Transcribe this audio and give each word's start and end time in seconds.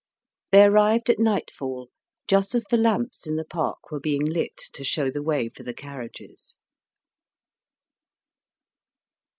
They 0.51 0.63
arrived 0.63 1.11
at 1.11 1.19
nightfall, 1.19 1.89
just 2.27 2.55
as 2.55 2.63
the 2.63 2.75
lamps 2.77 3.27
in 3.27 3.35
the 3.35 3.45
park 3.45 3.91
were 3.91 3.99
being 3.99 4.25
lit 4.25 4.57
to 4.73 4.83
show 4.83 5.11
the 5.11 5.21
way 5.21 5.47
for 5.47 5.61
the 5.61 5.75
carriages. 5.75 6.57